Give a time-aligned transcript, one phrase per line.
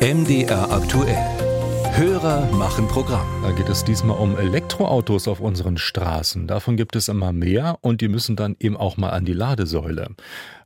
[0.00, 1.16] MDR aktuell.
[1.94, 3.26] Hörer machen Programm.
[3.42, 6.46] Da geht es diesmal um Elektroautos auf unseren Straßen.
[6.46, 10.10] Davon gibt es immer mehr und die müssen dann eben auch mal an die Ladesäule.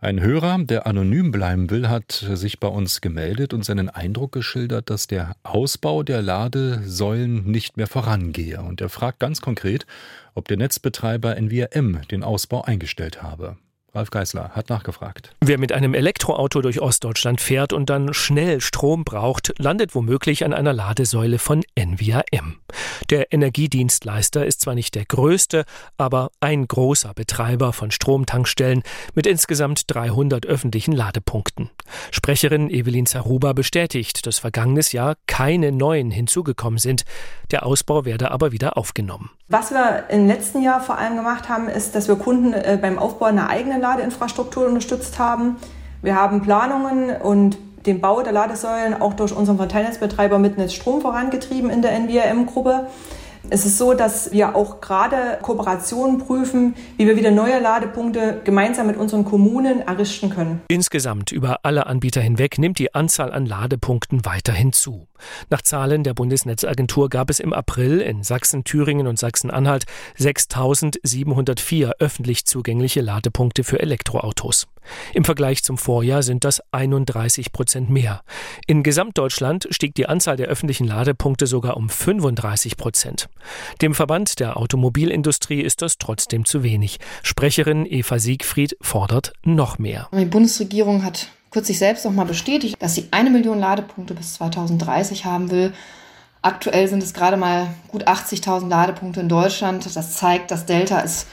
[0.01, 4.90] Ein Hörer, der anonym bleiben will, hat sich bei uns gemeldet und seinen Eindruck geschildert,
[4.90, 8.60] dass der Ausbau der Ladesäulen nicht mehr vorangehe.
[8.60, 9.86] Und er fragt ganz konkret,
[10.34, 13.56] ob der Netzbetreiber NVRM den Ausbau eingestellt habe.
[13.93, 15.34] Ralf Geißler hat nachgefragt.
[15.41, 20.53] Wer mit einem Elektroauto durch Ostdeutschland fährt und dann schnell Strom braucht, landet womöglich an
[20.53, 22.61] einer Ladesäule von NVRM.
[23.11, 25.64] Der Energiedienstleister ist zwar nicht der größte,
[25.99, 28.82] aber ein großer Betreiber von Stromtankstellen
[29.14, 31.71] mit insgesamt 300 öffentlichen Ladepunkten.
[32.12, 37.05] Sprecherin Evelyn Zaruba bestätigt, dass vergangenes Jahr keine neuen hinzugekommen sind.
[37.50, 39.30] Der Ausbau werde aber wieder aufgenommen.
[39.48, 43.00] Was wir im letzten Jahr vor allem gemacht haben, ist, dass wir Kunden äh, beim
[43.00, 45.56] Aufbau einer eigenen Ladeinfrastruktur unterstützt haben.
[46.02, 51.70] Wir haben Planungen und den Bau der Ladesäulen auch durch unseren Verteilnetzbetreiber Mitnetz Strom vorangetrieben
[51.70, 52.88] in der NVRM-Gruppe.
[53.48, 58.86] Es ist so, dass wir auch gerade Kooperationen prüfen, wie wir wieder neue Ladepunkte gemeinsam
[58.86, 60.60] mit unseren Kommunen errichten können.
[60.69, 65.06] Insgesamt über alle Anbieter hinweg nimmt die Anzahl an Ladepunkten weiterhin zu.
[65.48, 69.84] Nach Zahlen der Bundesnetzagentur gab es im April in Sachsen, Thüringen und Sachsen-Anhalt
[70.18, 74.66] 6.704 öffentlich zugängliche Ladepunkte für Elektroautos.
[75.14, 78.23] Im Vergleich zum Vorjahr sind das 31 Prozent mehr.
[78.67, 83.28] In Gesamtdeutschland stieg die Anzahl der öffentlichen Ladepunkte sogar um 35 Prozent.
[83.83, 86.98] Dem Verband der Automobilindustrie ist das trotzdem zu wenig.
[87.23, 90.08] Sprecherin Eva Siegfried fordert noch mehr.
[90.12, 95.25] Die Bundesregierung hat kürzlich selbst noch mal bestätigt, dass sie eine Million Ladepunkte bis 2030
[95.25, 95.73] haben will.
[96.42, 99.84] Aktuell sind es gerade mal gut 80.000 Ladepunkte in Deutschland.
[99.95, 101.27] Das zeigt, dass Delta ist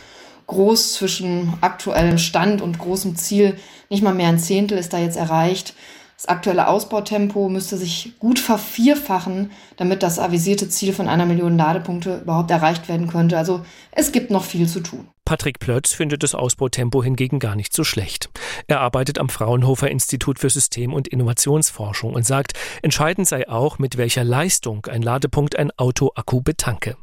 [0.47, 3.57] groß zwischen aktuellem Stand und großem Ziel.
[3.89, 5.73] Nicht mal mehr ein Zehntel ist da jetzt erreicht.
[6.15, 12.21] Das aktuelle Ausbautempo müsste sich gut vervierfachen, damit das avisierte Ziel von einer Million Ladepunkte
[12.23, 13.37] überhaupt erreicht werden könnte.
[13.37, 15.07] Also es gibt noch viel zu tun.
[15.27, 18.29] Patrick Plötz findet das Ausbautempo hingegen gar nicht so schlecht.
[18.67, 23.97] Er arbeitet am Fraunhofer Institut für System- und Innovationsforschung und sagt, entscheidend sei auch, mit
[23.97, 26.95] welcher Leistung ein Ladepunkt ein Autoakku betanke.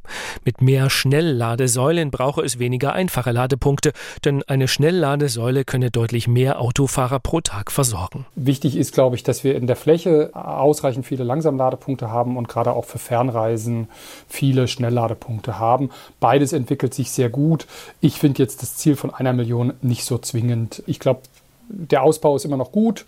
[0.43, 3.93] Mit mehr Schnellladesäulen brauche es weniger einfache Ladepunkte,
[4.25, 8.25] denn eine Schnellladesäule könne deutlich mehr Autofahrer pro Tag versorgen.
[8.37, 12.73] Wichtig ist, glaube ich, dass wir in der Fläche ausreichend viele Langsamladepunkte haben und gerade
[12.73, 13.89] auch für Fernreisen
[14.29, 15.91] viele Schnellladepunkte haben.
[16.21, 17.67] Beides entwickelt sich sehr gut.
[18.01, 20.85] Ich ich finde jetzt das Ziel von einer Million nicht so zwingend.
[20.87, 21.23] Ich glaube,
[21.69, 23.07] der Ausbau ist immer noch gut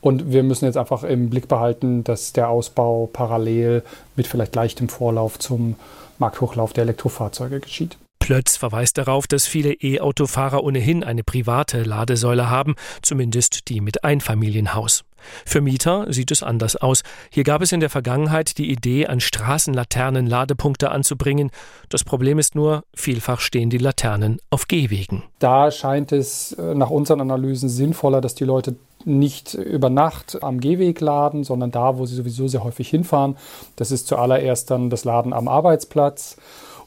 [0.00, 3.82] und wir müssen jetzt einfach im Blick behalten, dass der Ausbau parallel
[4.16, 5.76] mit vielleicht leichtem Vorlauf zum
[6.18, 7.98] Markthochlauf der Elektrofahrzeuge geschieht.
[8.26, 15.04] Plötz verweist darauf, dass viele E-Autofahrer ohnehin eine private Ladesäule haben, zumindest die mit Einfamilienhaus.
[15.44, 17.04] Für Mieter sieht es anders aus.
[17.30, 21.52] Hier gab es in der Vergangenheit die Idee, an Straßenlaternen Ladepunkte anzubringen.
[21.88, 25.22] Das Problem ist nur, vielfach stehen die Laternen auf Gehwegen.
[25.38, 30.58] Da scheint es äh, nach unseren Analysen sinnvoller, dass die Leute nicht über Nacht am
[30.58, 33.36] Gehweg laden, sondern da, wo sie sowieso sehr häufig hinfahren.
[33.76, 36.36] Das ist zuallererst dann das Laden am Arbeitsplatz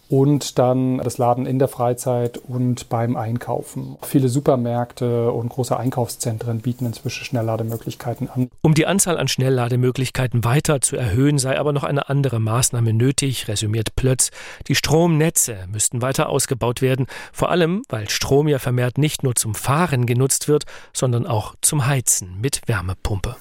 [0.10, 3.98] und dann das Laden in der Freizeit und beim Einkaufen.
[4.02, 8.50] Viele Supermärkte und große Einkaufszentren bieten inzwischen Schnelllademöglichkeiten an.
[8.62, 13.48] Um die Anzahl an Schnelllademöglichkeiten weiter zu erhöhen, sei aber noch eine andere Maßnahme nötig,
[13.48, 14.32] resümiert Plötz.
[14.68, 19.54] Die Stromnetze müssten weiter ausgebaut werden, vor allem weil Strom ja vermehrt nicht nur zum
[19.54, 23.36] Fahren genutzt wird, sondern auch zum Heizen mit Wärmepumpe.